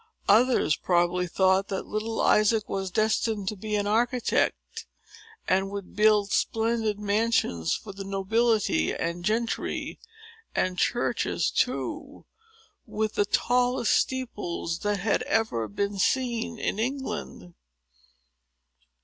Others 0.27 0.77
probably 0.77 1.27
thought 1.27 1.67
that 1.67 1.85
little 1.85 2.19
Isaac 2.21 2.67
was 2.67 2.89
destined 2.89 3.47
to 3.49 3.55
be 3.55 3.75
an 3.75 3.85
architect, 3.85 4.87
and 5.47 5.69
would 5.69 5.95
build 5.95 6.31
splendid 6.31 6.97
mansions 6.99 7.75
for 7.75 7.93
the 7.93 8.03
nobility 8.03 8.95
and 8.95 9.23
gentry, 9.23 9.99
and 10.55 10.79
churches 10.79 11.51
too, 11.51 12.25
with 12.87 13.13
the 13.13 13.25
tallest 13.25 13.93
steeples 13.95 14.79
that 14.79 15.01
had 15.01 15.21
ever 15.27 15.67
been 15.67 15.99
seen 15.99 16.57
in 16.57 16.79
England. 16.79 17.53